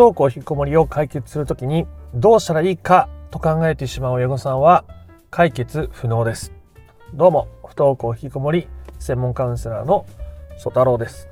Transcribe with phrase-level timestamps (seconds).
[0.00, 4.86] 登校引きこもりを解決するときにどうしたらいいかと考えてしまう親御さんは
[5.30, 6.54] 解決不能です。
[7.12, 8.66] どうも、不登校引きこもり
[8.98, 10.06] 専門カウンセラーの
[10.56, 11.28] 曽太郎です。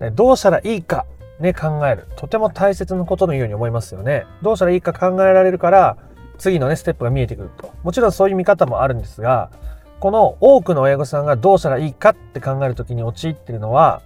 [0.00, 1.06] ね、どうしたらいいか
[1.38, 2.08] ね、考える。
[2.16, 4.26] とても大切なことのように思いますよね。
[4.42, 5.96] どうしたらいいか考えられるから、
[6.38, 7.70] 次のね、ステップが見えてくると。
[7.84, 9.52] もちろんそういう見方もあるんですが、
[10.00, 14.02] この多くの親御さんがどうしたらいいかって考えるときに陥っているのは、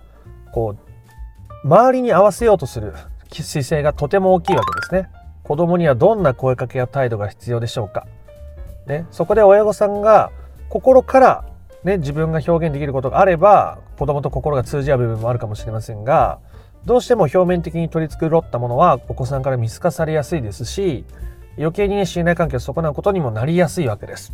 [0.53, 0.77] こ
[1.65, 2.93] う、周りに合わせようとする
[3.41, 5.09] 姿勢がとても大きいわけですね。
[5.43, 8.07] 子供にはどんな声かけや態度が必要でしょうか。
[8.87, 10.31] ね、そこで親御さんが
[10.69, 11.45] 心から
[11.85, 16.39] ね、自分が表現できることがあれば、子供と心が通じ合う部分もあるかもしれませんが、
[16.85, 21.05] どうしても表面的に取り繕ったものはお子さんから見透かされやすいですし、
[21.59, 24.33] 余計にね、信頼関係を損なうことにもなりやすいわけです。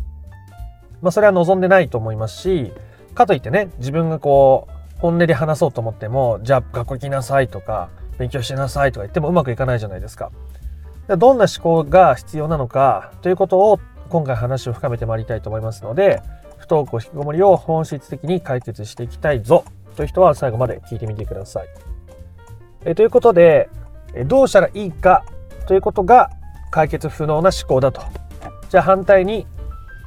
[1.01, 2.71] まあ、それは望んでないと思いますし、
[3.15, 10.31] かといってね、自分がこう、本音で話そうと思っても、じゃあ学校行きなさいとか、勉強しなさいとか言ってもうまくいかないじゃないですか。
[11.07, 16.21] どんな思考が必要なのかということを今回話を深めてまいりたいと思いますので、
[16.57, 19.63] 不登校引きこもりを本質的に解決していきたいぞ
[19.95, 21.67] という人は最後まで聞いてみてください。
[22.85, 23.69] えということで、
[24.25, 25.23] どうしたらいいか
[25.67, 26.29] ということが
[26.71, 28.01] 解決不能な思考だと。
[28.69, 29.47] じゃあ反対に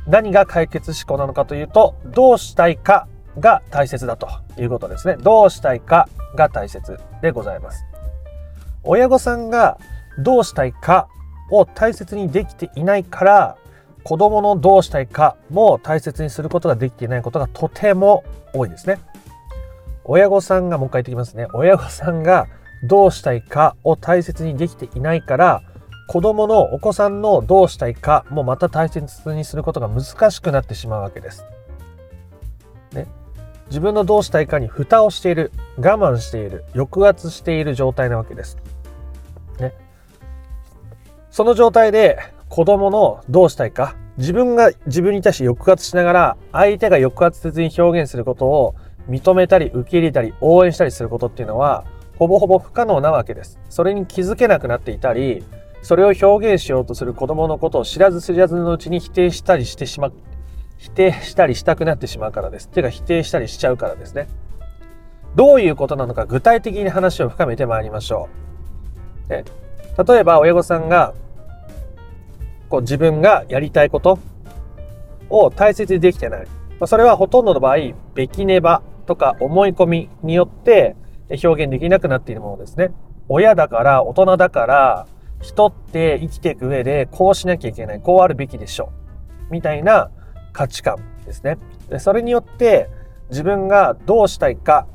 [0.07, 4.29] 何が解決思考なのかというと、どうしたいかが大切だと
[4.59, 5.17] いうことですね。
[5.17, 7.92] どうしたいかが大切でございます。
[8.85, 9.79] 親御さんが
[10.19, 11.09] どうしたいか
[11.51, 13.57] を大切にできていないから、
[14.05, 18.99] 子供のどうしたいかも大切にすることができていないことがとても多いですね。
[20.05, 21.47] 親御さんが、もう一回言ってきますね。
[21.55, 22.49] 親御さんが
[22.83, 25.63] どうしたいかを大切にできていないから、
[26.09, 31.45] 子供のお子さんのどうしたいかもまた大切にすることが難しくなってしまうわけです。
[32.93, 33.07] ね。
[33.69, 38.59] 自分のどうしたいかに蓋をしている、我慢している、抑圧している状態なわけです。
[41.33, 42.19] その状態で
[42.51, 48.75] 子供のどうしたいか、自分が自分に対して抑圧しながら、相手が抑圧せずに表現することを
[49.09, 51.87] 認めたり受け入れたり応援したりすることっていうのは、
[52.19, 53.59] ほぼほぼ不可能なわけです。
[53.71, 55.43] それに気づけなくなっていたり、
[55.81, 60.13] それを表現しようとする子供のことを知らず知らずのうちに否定したりしてしまう、
[60.77, 62.69] 否定したりしたくなってしまうからです。
[62.69, 64.29] てか否定したりしちゃうからですね。
[65.35, 68.29] どういうことなのか具体的に話を深めてまいりましょ
[69.31, 69.62] う。
[69.97, 71.15] 例えば親御さんが
[72.69, 74.19] こう自分がやりたいこと
[75.29, 76.47] を大切にできてない。
[76.81, 77.77] ま、それはほとんどの場合、
[78.15, 80.97] べきねばとか思い込みによって
[81.45, 82.93] 表現できなくなっているものですね。
[83.29, 85.07] 親だから、大人だから、
[85.41, 88.93] 人って生きていく上でこうしなきゃいけない、こうあるべきでしょ
[89.51, 89.53] う。
[89.53, 90.11] みたいな
[90.53, 91.59] 価値観ですね。
[91.91, 92.89] でそれによって
[93.31, 94.87] 自分がどうしたいか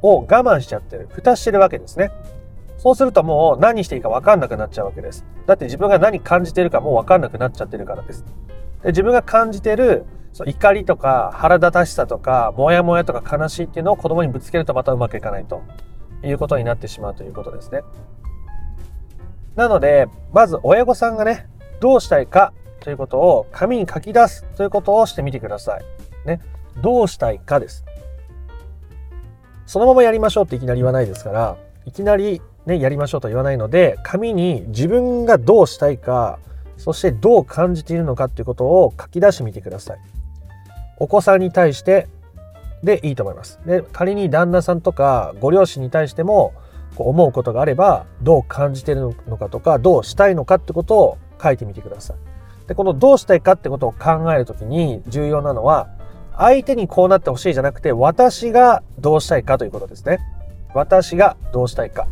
[0.00, 1.08] を我慢しちゃってる。
[1.12, 2.10] 蓋してるわけですね。
[2.82, 5.24] そうするともう何していいか分かんなくなっちゃうわけです。
[5.46, 8.24] だって自分が何感じてるかもう分かんなくなっちゃってるからです。
[8.82, 15.62] で自分が感じてるそう怒りとか腹立たしさとかモヤモヤとか悲しいっていうのを子供にぶつけるとまたうまくいかないと
[16.24, 17.82] いうことになってしまうということですね。
[19.54, 21.46] なので、まず親御さんがね、
[21.80, 25.84] どうしたいかということを紙に書き出すということをしてみてください。
[26.26, 26.40] ね。
[26.80, 27.84] どうしたいかです。
[29.66, 36.38] そのままやりましょうっていきなり言わないですから、いきなりね、やりましょうと言わないので、紙に自分がどうしたいか、
[36.76, 39.98] そしてどう感じているのかっていうことを書き出してみてください。
[40.98, 42.08] お子さんに対して
[42.82, 43.60] でいいと思います。
[43.66, 46.52] で、仮に旦那さんとかご両親に対しても
[46.96, 52.16] こう思うことがあれば、どう感じているのかとか、どうしたいのかってことを書いてみてください。
[52.68, 55.88] で、このどうしたいかってことを考えるときに重要なのは、
[56.36, 60.18] 相手にこうなってほしいじゃなくて、私がどうしたいかということですね。
[60.74, 62.06] 私がどうしたいか。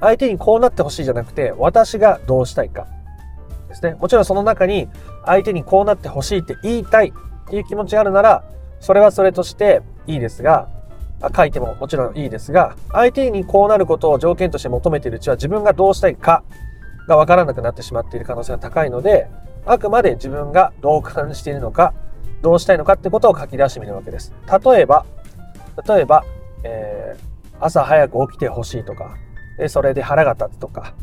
[0.00, 2.86] 相手にこうなってほしいじゃなくて、私がどうしたいか。
[3.68, 3.94] ですね。
[3.94, 4.88] もちろんその中に、
[5.24, 7.12] 相手にこうなってほしいって言いたいっ
[7.48, 8.44] ていう気持ちがあるなら、
[8.80, 10.68] それはそれとしていいですが、
[11.36, 16.44] 書いてももちろんいいですが、相手にこうなることを条件として求めているうちは自分がどうしたいか
[17.08, 19.28] がわからなくなってしまっている可能性が高いので、
[19.66, 21.92] あくまで自分がどう感じているのか、
[22.40, 24.32] どうしたいのかってことを書き出してみるわけです。
[24.64, 25.04] 例えば、
[25.86, 26.24] 例えば、
[26.62, 29.16] えー、朝早く起きてほしいとか、
[29.58, 30.94] でそれで腹が立つとか、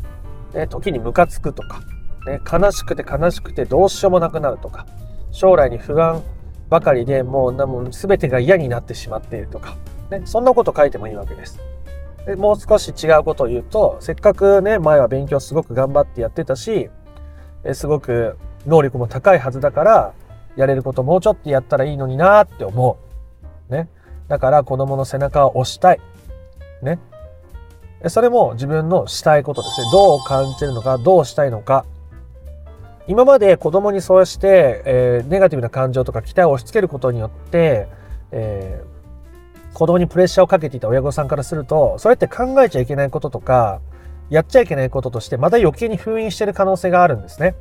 [0.54, 1.80] ね、時にムカつくとか、
[2.26, 4.86] ね、悲しくて悲しくてどうしようもなくなるとか、
[5.30, 6.22] 将来に不安
[6.68, 9.76] ばかりでもうもう全てが嫌になってしまっているとか、
[10.10, 11.60] ね、そんなこと書いてもいいわけです。
[12.26, 16.90] でもう少し違うことを言うと、せっかくね、前は勉強すごく頑張ってやってたし、
[17.72, 18.36] すごく
[18.66, 20.12] 能力も高いはずだから、
[20.56, 22.98] やれることもうちょっとやったらいいのになって思
[23.68, 23.72] う。
[23.72, 23.88] ね。
[24.26, 26.00] だから子供の背中を押したい。
[26.82, 26.98] ね。
[28.08, 29.88] それも自分のしたいことですね。
[29.92, 31.84] どう感じるのか、どうしたいのか。
[33.08, 37.86] 今まで子供にそうして、えー、ネガティブな感情とか期待を押し付けることによって、
[38.32, 43.80] えー、子供にプレッシャーをかけていた親御さんからすると、それって考えちゃいけないこととか、
[44.28, 47.54] やっちゃいけないこととして、また余計に封印してる可能性があるんですね。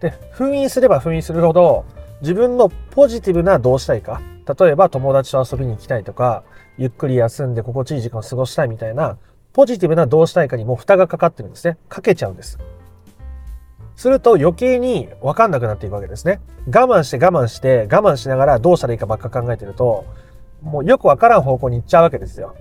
[0.00, 1.84] で、封印すれば封印するほど、
[2.22, 4.22] 自分のポジティブなどうしたいか。
[4.58, 6.44] 例えば友達と遊びに行きたいとか、
[6.78, 9.18] ゆっくり休んで心地いい時間を過ごしたいみたいな、
[9.56, 11.78] ポジティブなどうしたいかにも蓋がかかってるんですね。
[11.88, 12.58] かけちゃうんです。
[13.94, 16.42] すると余計に分かんなくなっていくわけですね。
[16.66, 20.04] 我慢して我慢して我慢しながらどうしたらいいかばっか考えてると、
[20.60, 22.54] もうよく分からん方向に行っちゃうわけですよ。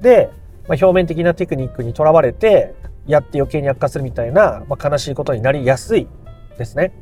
[0.00, 0.30] で、
[0.66, 2.74] まあ、表面的なテクニックにとらわれて、
[3.06, 6.08] やって余計に悪化するみたいな、まあ、悲しいことになりやすい
[6.58, 6.92] ですね。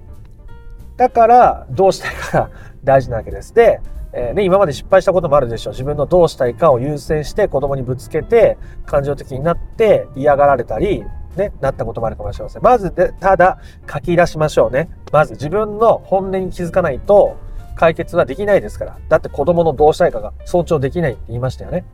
[0.99, 2.51] だから、どうしたいかが
[2.85, 3.55] 大事なわけです。
[3.55, 3.81] で、
[4.13, 5.73] えー、ね、今まで失敗したこともあるでしょう。
[5.73, 11.05] 自分のどうしたいかを優先して子供にぶつけて、感情的になって嫌がられたり、
[11.37, 12.63] ね、なったこともあるかもしれません。
[12.63, 13.59] まずで、ただ、
[13.93, 14.89] 書き出しましょうね。
[15.13, 17.37] まず自分の本音に気づかないと、
[17.77, 18.99] 解決はできないですから。
[19.09, 21.85] だって子供のどうしたいかが尊重できないって言いましたよね。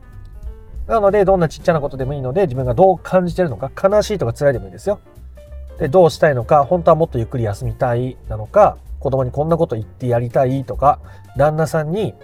[0.87, 5.01] なので、どんなちっちゃなことでもいいので、自分がどう感じてるのか、悲しいとか辛いでもいいですよ。
[5.79, 11.01] で、どうしたいのか、本当はもっとゆっくり休みたいなのか、子供にこんなこと言ってやりたいとか、
[11.37, 12.15] 旦那さんに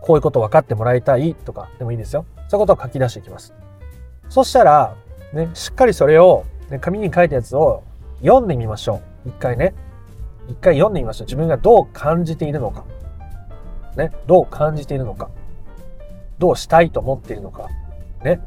[0.00, 2.24] こういうこと分かってもらいたいとかでもいいですよ。
[2.48, 3.54] そういうことを書き出していきます。
[4.28, 4.94] そしたら、
[5.32, 7.82] ね、しっかりそれを、ね、紙に書いたやつを
[8.20, 9.28] 読んでみましょう。
[9.30, 9.74] 一回ね。
[10.48, 11.26] 一回読んでみましょう。
[11.26, 12.84] 自分がどう感じているのか。
[13.96, 14.12] ね。
[14.26, 15.30] どう感じているのか。
[16.38, 17.68] どうしたいと思っているのか。
[18.24, 18.40] ね。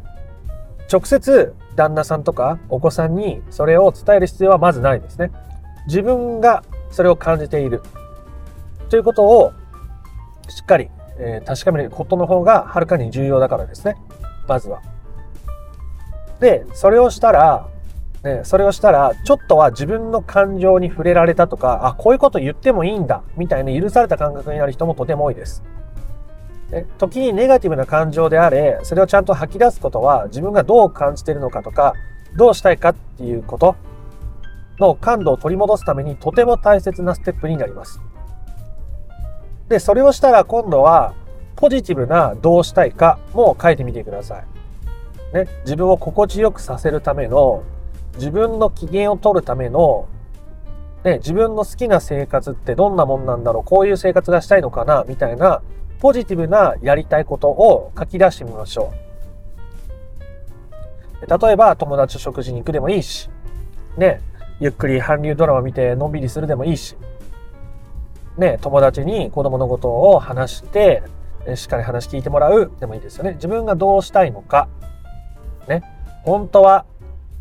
[0.92, 5.32] 直接旦那さんとかお子さんにそれを伝える必要はまずないですね。
[5.88, 7.82] 自分がそれを感じている
[8.90, 9.54] ということを
[10.50, 13.96] しっかり、え、確かめることの方がはるかに重要だからですね。
[14.48, 14.82] まずは。
[16.40, 17.68] で、それをしたら、
[18.24, 25.64] ね、それをしたら、ちょっとは自分の感情に触れられたとか、あ、こういうこと言ってもいいんだ、みたいな許された感覚になる人もとても多いです。
[26.72, 31.94] ね、時にネガティブな感情であれ、それをちゃんと吐き出すことは、自分がどう感じているのかとか、
[32.36, 33.76] どうしたいかっていうこと
[34.82, 38.02] の感度を取り戻すためにとても大切なステップになります。
[39.70, 41.14] で、それをしたら今度は、
[41.56, 44.46] ポジティブなどうしたいかも書いてみてください。
[45.34, 47.64] ね、自分を心地よくさせるための、
[48.16, 50.08] 自分の機嫌を取るための、
[51.06, 55.62] ね、自分の好きな生活ってどんなもんなんだろう、こういう生活がしたいのかな、みたいな、
[56.00, 58.92] ポジティブなやりたいことを書き出してみましょ
[61.22, 61.38] う。
[61.40, 63.30] 例えば、友達と食事に行くでもいいし、
[63.98, 64.22] ね、
[64.62, 66.96] ゆっくり韓流ドラマ見てのんびりするでもいいし、
[68.38, 71.02] ね、友達に子供のことを話して、
[71.56, 73.34] しっかり話聞いてもらうでもいいですよね。
[73.34, 74.70] 自分がどうしたいのか。
[75.68, 75.82] ね。
[76.24, 76.86] 本当は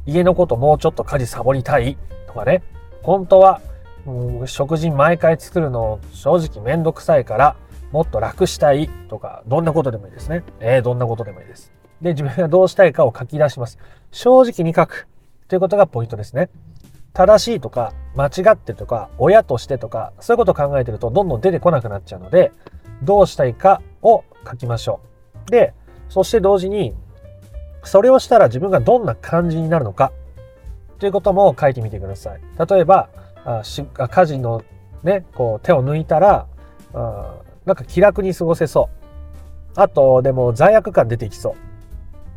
[0.07, 2.63] 家のこともうちょっと家事サボりたいとかね。
[3.03, 3.61] 本当は、
[4.07, 7.57] うん、食事毎回作るの正直めんどくさいから
[7.93, 10.43] もっと楽したいとか、どんなことでもいいですね。
[10.59, 11.71] えー、どんなことでもいいです。
[12.01, 13.79] で、自分がどうしたいかを書き出します。
[14.11, 15.07] 正直に書く
[15.49, 16.49] ということがポイントですね。
[17.13, 22.53] 正しいとか間違ってとか親としてとかそういうことを考えてるとどんどん出てこなくなっちゃうので
[23.03, 25.01] どうしたいかを書きましょ
[25.49, 25.51] う。
[25.51, 25.75] で、
[26.09, 26.95] そして同時に
[27.83, 30.13] それをしたら自分がどんな感じになるのか
[30.99, 32.41] ということも書いてみてください。
[32.69, 33.09] 例えば、
[33.95, 34.63] 家事の
[35.03, 36.47] ね、こう手を抜いたら
[37.65, 38.91] なんか気楽に過ごせそ
[39.77, 39.81] う。
[39.81, 41.55] あと、でも罪悪感出てきそう。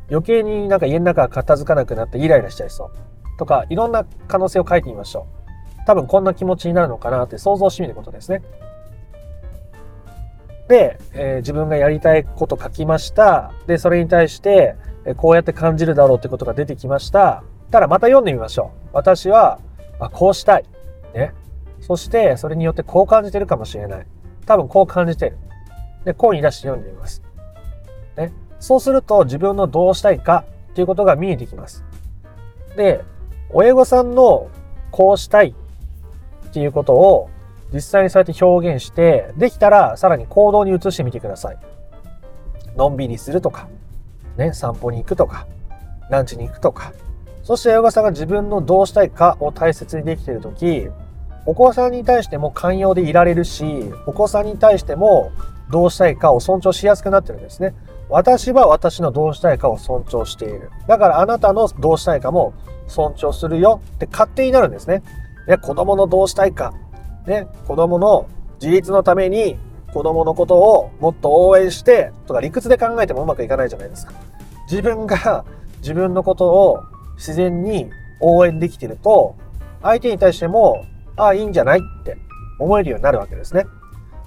[0.09, 2.91] 余計になんか家の中片付かなくなってイライラしちゃいそう。
[3.37, 5.27] とか、いろんな可能性を書いてみましょ
[5.81, 5.85] う。
[5.85, 8.41] 多分こんな気持ちになるのかなって想像してみることですね。
[10.67, 13.51] で、えー、自分がやりたいこと書きました。
[13.67, 14.75] で、それに対して、
[15.05, 17.43] えこうやって感じるだろうってことが出てきました。
[17.71, 18.89] ただまた読んでみましょう。
[18.93, 19.59] 私は、
[19.99, 20.65] あ、こうしたい。
[21.13, 21.33] ね。
[21.81, 24.07] そして、それによってこう感じてるかもしれない。
[24.45, 25.37] 多分こう感じてる。
[26.05, 27.21] で、声に出して読んでみます。
[28.15, 28.31] ね。
[28.59, 31.83] そうすると自分のどうしたいかっていうことが見えてきます。
[32.77, 33.03] で、
[33.53, 34.49] 親御さんの
[34.91, 35.55] こうしたい
[36.47, 37.29] っていうことを
[37.71, 41.57] 実際にそうやって表現して、できたらさらに行動に移してみてください。
[42.75, 43.67] のんびりするとか、
[44.37, 45.47] ね、散歩に行くとか、
[46.09, 46.93] ランチに行くとか、
[47.43, 50.87] そして親御さんが自分のどうしたいかを大切にできているとき、
[51.45, 55.31] お子さんに対しても寛容でいられるし、お子さんに対しても
[55.69, 57.75] どうしたいかを尊重しやすくなってるんですね。
[58.09, 60.69] 私は私のどうしたいかを尊重している。
[60.87, 62.53] だからあなたのどうしたいかも
[62.87, 65.03] 尊重するよって勝手になるんですね。
[65.47, 66.73] ね子供のどうしたいか、
[67.25, 68.27] ね、子供の
[68.61, 69.57] 自立のために
[69.93, 74.13] 子供のことをもっと応援してとか理屈で考えてもうまくいかないじゃないですか。
[74.69, 75.45] 自分が
[75.81, 76.83] 自分のことを
[77.17, 79.35] 自然に応援できてると、
[79.81, 80.85] 相手に対しても、
[81.17, 82.17] ああ、いいんじゃないって
[82.57, 83.65] 思えるようになるわけですね。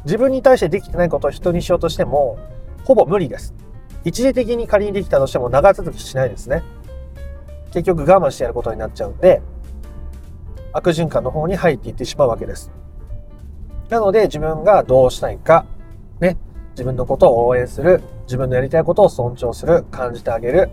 [0.05, 2.39] 自分に対してできてないことを人にしようとしても、
[2.85, 3.55] ほぼ無理です。
[4.05, 6.63] 一時的に仮にできたとしても長続きしないですね。
[7.77, 9.43] 結局我慢してやることになっちゃうんで、
[10.73, 12.73] 悪循環の方に入っていってしまうわけです。
[13.91, 15.67] なので自分がどうしたいか、
[16.19, 16.39] ね、
[16.71, 20.71] 自分のことを応援する、自分のやりたいことを尊重する、感じてあげる、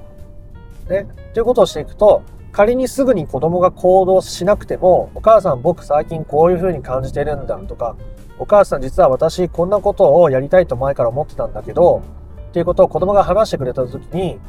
[0.90, 2.22] ね、ということをしていくと、
[2.54, 7.98] 仮にすぐに子供が行動しなくても、お母さん僕最近こういう風に感じてるんだとか、
[8.40, 12.02] お母さん実は私こんなことをやりたいと前から思ってたんだけど、
[12.48, 14.40] っていうことを子供が話してくれた時に、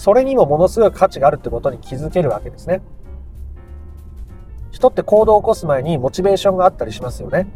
[0.00, 2.80] それにもものすごい価値があるってことに気づけるわけですね。
[4.70, 7.46] 人って行動を起こす前にモチベーションがあったりしますよね。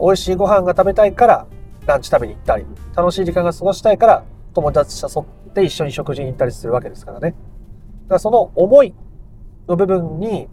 [0.00, 1.46] 美味しいご飯が食べたいから
[1.86, 7.30] ランチ食べに行ったり、楽しい時間が過ごしたいから友達誘って一緒に食事に行ったりするわけですからね。
[7.30, 8.92] だからその思い
[9.68, 10.48] の部分に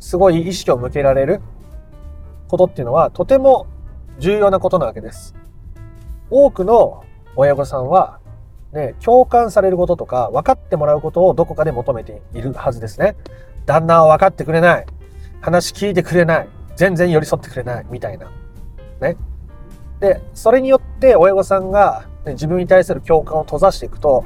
[0.00, 1.40] すごい意識を向けられる
[2.48, 3.68] ことっていうのはとても
[4.18, 5.36] 重要なことなわけです。
[6.30, 7.04] 多くの
[7.36, 8.18] 親御さんは
[8.72, 13.16] ね、共感されることとか分かってもらうことをどこかで求めているはずですね。
[13.64, 14.86] 旦那は分かってくれない。
[15.40, 16.48] 話聞いてくれない。
[16.76, 17.86] 全然寄り添ってくれない。
[17.90, 18.30] みたいな。
[19.00, 19.16] ね。
[20.00, 24.24] で、それによって親御さんが、ね、自分に対する共感を閉ざしていくと、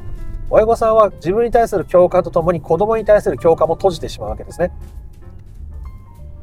[0.50, 4.72] 親御さんは自分に対する共感とともに子供に対する共感も閉じてしまうわけですね。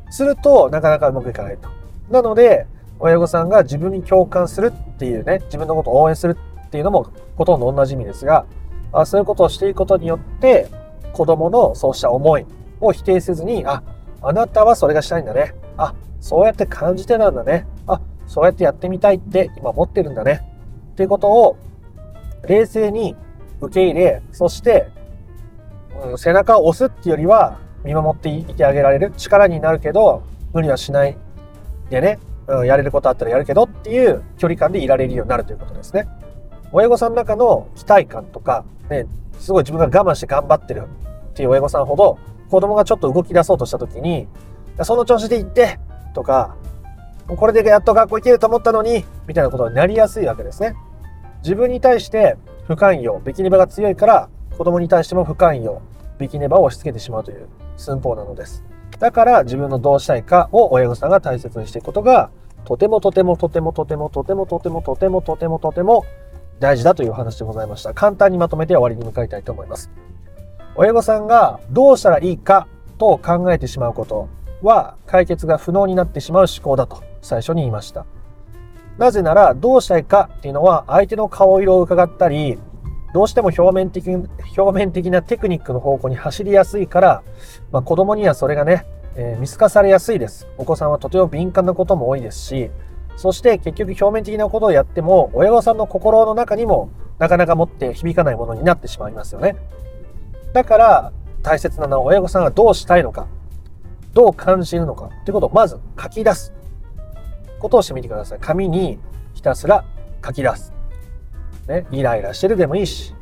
[0.09, 1.69] すると、なかなかうまくいかないと。
[2.09, 2.67] なので、
[2.99, 6.37] 親御さんが自分に共感するっていうね、自分のことを応援する
[6.67, 8.45] っていうのもほとんど同じ意味ですが、
[8.93, 10.67] あそういうことをしていくことによって、
[11.13, 12.45] 子供のそうした思い
[12.79, 13.81] を否定せずに、あ、
[14.21, 15.55] あなたはそれがしたいんだね。
[15.77, 17.65] あ、そうやって感じてたんだね。
[17.87, 20.47] あ、そうやってやってみたいって今思ってるんだね。
[20.91, 21.57] っていうことを
[22.47, 23.15] 冷静に
[23.61, 24.89] 受け入れ、そして、
[26.03, 31.17] うん、背中を押すっていうよりは見守っていてあげられる力になるけど、無理はしない
[31.89, 36.07] でね、うん、やれることあったらやるけどっていう距離感でいられるようになるということですね。
[36.71, 39.05] 親御さんの中の期待感とか、ね、
[39.39, 40.83] すごい自分が我慢して頑張ってる
[41.31, 42.17] っていう親御さんほど、
[42.49, 44.27] 子供がちょっと動き出そうとした時に、
[44.83, 45.79] その調子で行って
[46.13, 46.55] とか、
[47.27, 50.75] これでやっと学校行けると思ったのに、みたいなことになりやすいわけですね。
[51.43, 55.81] 自分に対して不寛容、ビキネバが強いから、子供に対しても不寛容、
[56.17, 58.63] ビキネバを押し付けてしまうという寸法なのです。
[58.99, 62.29] だから自分のどうしたいかを親御さんが大切にしていくことが、
[62.65, 66.05] とてもとてもとてもとてもとてもとてもとてもとてもとても
[66.59, 67.93] 大事だという話でございました。
[67.93, 69.91] 簡単にまとめて終わりに向かいたいと思います。
[70.75, 74.29] 親御さんがどうしたらいいかと考えてしまうこと
[74.61, 78.05] は解決が不能になってしまう思考だと最初に言いました。
[78.97, 82.57] なぜならどうしたいかっていうのは相手の顔色を伺ったり、
[83.13, 84.07] どうしても表面的
[84.57, 87.23] 表面的なテクニックの方向に走りやすいから、
[87.71, 88.85] まあ、子供にはそれがね、
[89.15, 90.47] えー、見透かされやすいです。
[90.57, 92.71] お子さんはとても敏感なことも多いですし、
[93.17, 99.55] そして結局表面的なことをやっても、親御さんの心の中にもなかなか持って響かないものになってしまいますよね。
[100.53, 103.27] だから大切なのは親御さんがどうしたいのか、
[104.13, 106.53] どう感じるのかっていうことをまず書き出す
[107.59, 108.39] ことをしてみてください。
[108.39, 108.99] 紙に
[109.33, 109.83] ひたすら
[110.23, 110.71] 書き出す。
[111.67, 113.15] ね、イライラしてるでもいいし、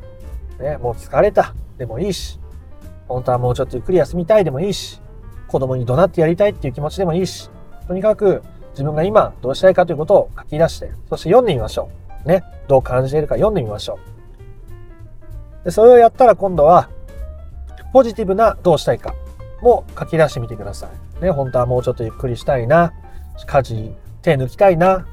[0.60, 2.38] ね、もう疲れたでもいいし、
[3.08, 5.00] 本当はもうちょっとゆっくり休みたいでもいいし、
[5.48, 7.50] 子供に怒鳴ってやりたいっていう気持ちでもいいし、
[7.88, 8.42] とにかく
[8.76, 11.88] 自分が今どうしたいかということを書き出して、そして読んでみましょ
[12.26, 12.28] う。
[12.28, 12.44] ね。
[12.68, 13.98] どう感じているか読んでみましょ
[15.62, 15.64] う。
[15.64, 16.90] で、それをやったら今度は、
[17.94, 19.14] ポジティブなどうしたいか
[19.62, 20.90] も書き出してみてくださ
[21.20, 21.24] い。
[21.24, 21.30] ね。
[21.30, 22.92] 本当はもうちょっとゆっくりしたいな。
[23.46, 25.06] 家事、手抜きたいな。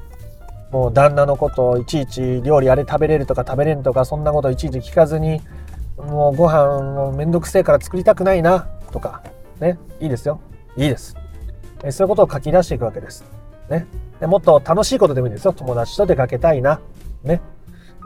[0.70, 5.40] もう旦那のことをいちいち料理あれ食べれるとか食べれんとかそんなこといちいち聞かずに
[5.96, 9.22] もうご飯もめんどくせえから作りたくないなとか
[9.60, 10.40] ねいいですよ
[10.76, 11.14] いいです
[11.90, 13.24] そういうことを書き出していくわけです
[13.70, 13.86] ね。
[14.20, 15.52] でもっと楽しいことでもいいんですよ。
[15.52, 16.80] 友達と出かけたいな。
[17.22, 17.40] ね。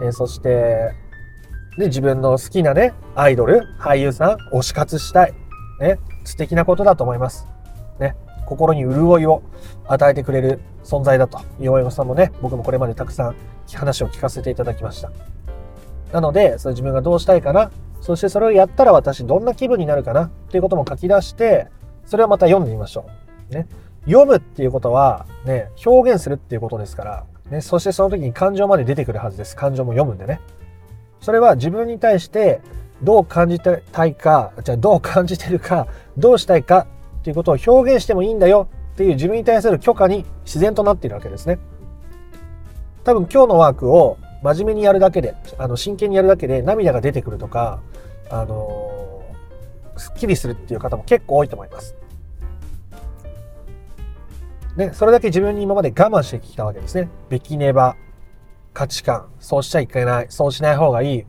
[0.01, 0.93] えー、そして、
[1.79, 5.35] で、自分の好きなね、アイドル、俳優さん、推し活したい。
[5.81, 5.99] ね。
[6.25, 7.47] 素敵なことだと思います。
[8.01, 8.17] ね。
[8.47, 9.43] 心に潤いを
[9.87, 13.37] 与えてくれる存在だという親御さんもね、僕もこれまでたくさん
[13.77, 15.11] 話を聞かせていただきました。
[16.13, 21.69] なので、それ自分がどうしたいかな、そしてそれをやったら私どんな気分になるかなっていうことも書き出して、
[22.07, 23.07] それをまた読んでみましょ
[23.51, 23.55] う。
[23.55, 23.67] ね。
[24.09, 29.55] 読むっていうことは、ね、表現するっていうことですから、ね、そしてその時に感情まで出てくるはずです。
[29.55, 30.41] 感情も読むんでね。
[31.21, 32.61] それは自分に対して
[33.03, 35.87] どう感じてたいか、じゃあどう感じてるか、
[36.17, 36.87] どうしたいか
[37.21, 41.59] っていうことを表現してもいいんだよっていう自分に対する許可に自然となっているわけですね。
[43.05, 47.81] 多分今日のワークを真面目にやるだけで、あの真剣にやるだけで涙が出てくるとか、
[48.31, 51.95] あのー、すっきりするっていう方も結構多いと思います。
[54.79, 57.09] ね、それだけ自分に今まで我慢してきたわけですね。
[57.29, 57.97] べきねば、
[58.73, 61.27] 価値観、そうしちゃいけない、そうしない方がいい、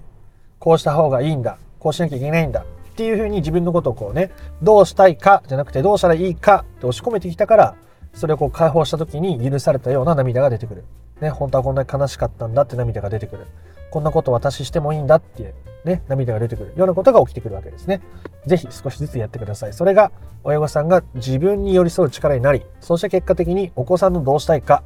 [0.59, 4.29] こうした方がいいんだ、こうしなきゃいけないんだっていうふうに自分のことをこうね、
[4.61, 7.75] どうしたいかじゃなくてどうしたらいいかって押し込めてきたから、
[8.13, 10.83] それをこう解放した時に許されたような涙が出てくる。
[11.19, 13.47] ね、本当はこんなに悲しかったんだって涙が出てくる。
[13.89, 18.01] こんなこと私してもいいんだってね、涙が出てくるようなことが起きてくるわけですね。
[18.45, 19.73] ぜひ少しずつやってください。
[19.73, 20.11] それが
[20.43, 24.83] 親御さんが自分に寄り添う力になり、そして結果的にお子さんのどうしたいか、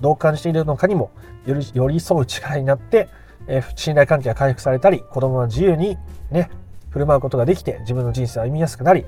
[0.00, 1.10] どう感じているのかにも
[1.44, 3.08] 寄り添う力になって、
[3.46, 5.96] えー、信頼関係が回復されたり、子供は自由に
[6.30, 6.50] ね、
[6.90, 9.06] 振る舞うことができて自分の人生を歩みやすくなり、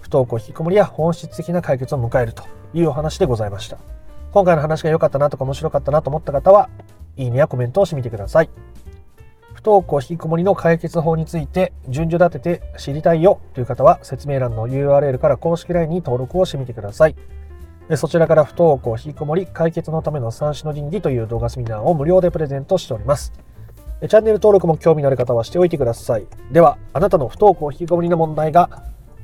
[0.00, 3.78] 不登校引きこもりや本質的な解決を迎えるというお話でございました。
[4.32, 6.68] 今回の話が良かったなとか面白かったなと思った方は、
[7.16, 8.50] いいねやコメントをしてみてください。
[9.64, 17.16] 不登校引きこもりの解決法について順序立てて知りたいよという方は説明欄の URL から公式 LINE に登録をしてみてください。
[17.96, 23.32] そちらから不登校引きこもり解決のための三種の神器という動画セミナーを無料でプレゼントしております。
[24.06, 26.26] チャンネル登録も興味のある方はしておいてください。
[26.52, 28.68] では、あなたの不登校引きこもりの問題が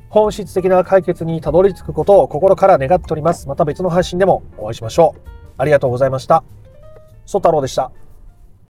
[0.09, 3.47] 本質的な解決にたどり着くことを心から願っております。
[3.47, 5.21] また別の配信でもお会いしましょう。
[5.59, 6.43] ありがとうございました。
[7.27, 7.91] ソ太郎でした。